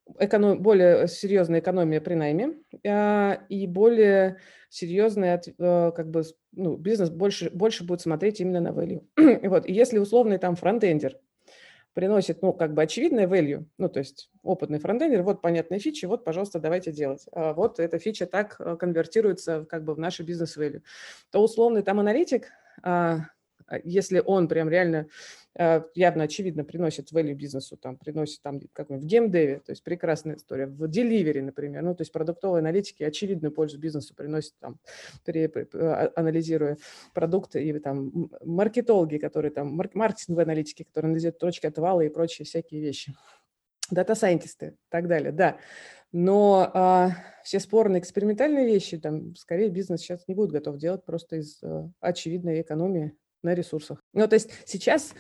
[0.08, 4.38] Э, эконом, более серьезная экономия при найме а, и более
[4.70, 9.04] серьезный а, как бы, ну, бизнес больше, больше будет смотреть именно на value.
[9.48, 9.66] вот.
[9.66, 11.20] И если условный там фронтендер
[11.94, 16.26] приносит, ну, как бы очевидное value, ну, то есть опытный фронтендер, вот понятные фичи, вот,
[16.26, 17.26] пожалуйста, давайте делать.
[17.32, 20.82] А вот эта фича так а, конвертируется как бы в наше бизнес-value.
[21.32, 22.50] То условный там аналитик,
[22.84, 23.22] а,
[23.84, 29.06] если он прям реально Э, явно очевидно приносит value бизнесу, там, приносит там как в
[29.06, 33.80] геймдеве, то есть прекрасная история, в деливере, например, ну, то есть продуктовые аналитики очевидную пользу
[33.80, 34.80] бизнесу приносят, там,
[35.24, 36.78] при, а, анализируя
[37.14, 42.82] продукты, и там маркетологи, которые там, маркетинговые аналитики, которые анализируют точки отвала и прочие всякие
[42.82, 43.16] вещи,
[43.90, 45.58] дата-сайентисты и так далее, да.
[46.12, 47.12] Но а,
[47.44, 51.90] все спорные экспериментальные вещи, там, скорее бизнес сейчас не будет готов делать просто из а,
[52.02, 54.02] очевидной экономии на ресурсах.
[54.14, 55.14] Ну, то есть сейчас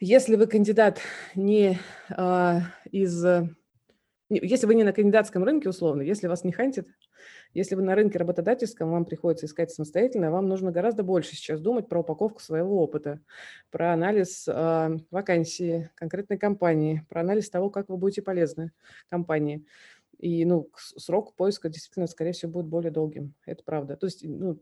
[0.00, 1.00] если вы кандидат
[1.34, 1.78] не
[2.10, 3.24] а, из...
[4.30, 6.88] Если вы не на кандидатском рынке, условно, если вас не хантит,
[7.52, 11.88] если вы на рынке работодательском, вам приходится искать самостоятельно, вам нужно гораздо больше сейчас думать
[11.88, 13.20] про упаковку своего опыта,
[13.70, 18.72] про анализ э, вакансии конкретной компании, про анализ того, как вы будете полезны
[19.08, 19.64] компании.
[20.18, 23.34] И ну, срок поиска действительно, скорее всего, будет более долгим.
[23.46, 23.96] Это правда.
[23.96, 24.58] То есть ну,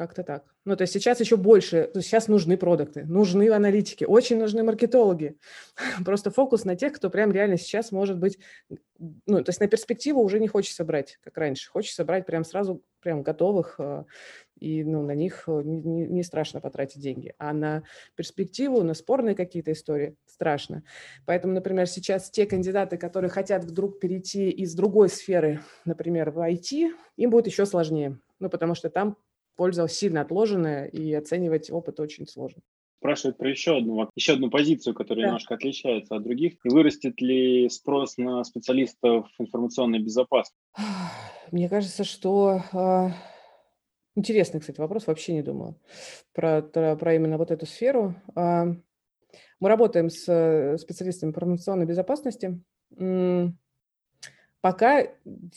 [0.00, 0.44] как-то так.
[0.64, 5.36] Ну, то есть сейчас еще больше, сейчас нужны продукты, нужны аналитики, очень нужны маркетологи.
[6.06, 8.38] Просто фокус на тех, кто прям реально сейчас может быть,
[8.98, 11.70] ну, то есть на перспективу уже не хочется брать, как раньше.
[11.70, 14.04] Хочется брать прям сразу прям готовых, э,
[14.58, 17.34] и ну, на них э, не, не страшно потратить деньги.
[17.36, 17.82] А на
[18.16, 20.82] перспективу, на спорные какие-то истории страшно.
[21.26, 26.90] Поэтому, например, сейчас те кандидаты, которые хотят вдруг перейти из другой сферы, например, в IT,
[27.16, 28.18] им будет еще сложнее.
[28.38, 29.18] Ну, потому что там
[29.56, 32.62] польза сильно отложенная, и оценивать опыт очень сложно.
[32.98, 35.28] Спрашивают про еще одну, еще одну позицию, которая да.
[35.28, 36.54] немножко отличается от других.
[36.64, 40.60] И вырастет ли спрос на специалистов информационной безопасности?
[41.50, 43.10] Мне кажется, что а,
[44.16, 45.76] Интересный, кстати, вопрос, вообще не думала
[46.34, 48.16] про, про, именно вот эту сферу.
[48.34, 48.66] А,
[49.60, 52.60] мы работаем с э, специалистами информационной безопасности.
[54.60, 55.06] Пока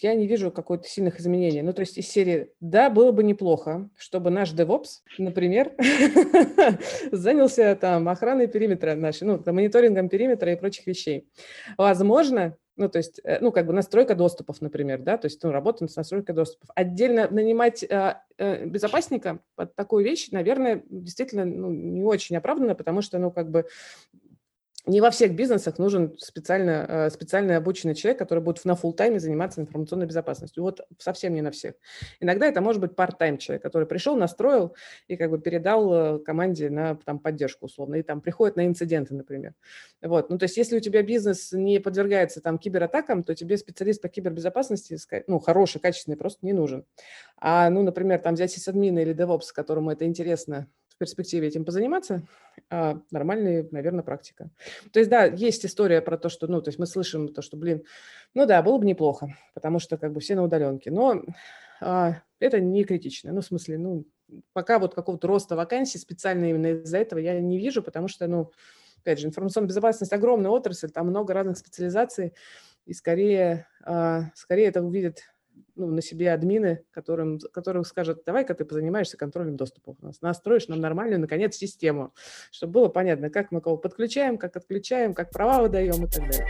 [0.02, 1.62] я не вижу какой-то сильных изменений.
[1.62, 5.74] Ну, то есть из серии, да, было бы неплохо, чтобы наш DevOps, например,
[7.12, 11.28] занялся там охраной периметра нашей, ну, там, мониторингом периметра и прочих вещей.
[11.78, 15.52] Возможно, Ну, то есть, э, ну, как бы настройка доступов, например, да, то есть, ну,
[15.52, 16.70] работа с настройкой доступов.
[16.74, 23.04] Отдельно нанимать э, э, безопасника под такую вещь, наверное, действительно ну, не очень оправданно, потому
[23.04, 23.66] что, ну, как бы
[24.86, 29.20] не во всех бизнесах нужен специально, э, специально обученный человек, который будет на full тайме
[29.20, 30.62] заниматься информационной безопасностью.
[30.62, 31.76] Вот совсем не на всех.
[32.20, 34.76] Иногда это может быть part-time человек, который пришел, настроил
[35.08, 39.14] и как бы передал э, команде на там, поддержку условно, и там приходит на инциденты,
[39.14, 39.54] например.
[40.02, 40.30] Вот.
[40.30, 44.10] Ну, то есть если у тебя бизнес не подвергается там кибератакам, то тебе специалист по
[44.10, 46.86] кибербезопасности, ну, хороший, качественный, просто не нужен.
[47.38, 52.24] А, ну, например, там взять сисадмина или DevOps, которому это интересно в перспективе этим позаниматься,
[52.70, 54.50] а, нормальная, наверное, практика.
[54.92, 57.58] То есть, да, есть история про то, что, ну, то есть мы слышим то, что,
[57.58, 57.84] блин,
[58.34, 61.24] ну да, было бы неплохо, потому что как бы все на удаленке, но
[61.82, 63.32] а, это не критично.
[63.32, 64.06] Ну, в смысле, ну,
[64.54, 68.52] пока вот какого-то роста вакансий специально именно из-за этого я не вижу, потому что, ну,
[69.00, 72.34] опять же, информационная безопасность огромная отрасль, там много разных специализаций,
[72.86, 75.22] и скорее, а, скорее это увидят
[75.76, 80.68] ну, на себе админы, которым, которым скажут, давай-ка ты позанимаешься контролем доступа у нас, настроишь
[80.68, 82.14] нам нормальную, наконец, систему,
[82.52, 86.48] чтобы было понятно, как мы кого подключаем, как отключаем, как права выдаем и так далее.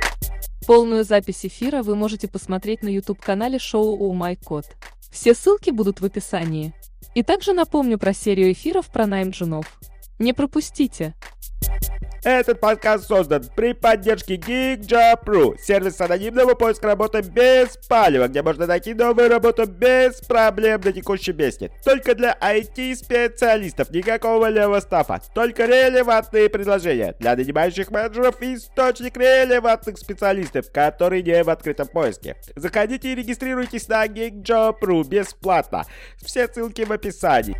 [0.65, 4.65] Полную запись эфира вы можете посмотреть на YouTube-канале шоу «О май код».
[5.11, 6.73] Все ссылки будут в описании.
[7.15, 9.79] И также напомню про серию эфиров про найм джунов.
[10.19, 11.13] Не пропустите!
[12.23, 18.93] Этот подкаст создан при поддержке GeekJob.ru, сервис анонимного поиска работы без палева, где можно найти
[18.93, 21.71] новую работу без проблем на текущем месте.
[21.83, 27.13] Только для IT-специалистов, никакого левого стафа, только релевантные предложения.
[27.19, 32.37] Для нанимающих менеджеров источник релевантных специалистов, которые не в открытом поиске.
[32.55, 35.85] Заходите и регистрируйтесь на GeekJob.ru бесплатно.
[36.23, 37.57] Все ссылки в описании.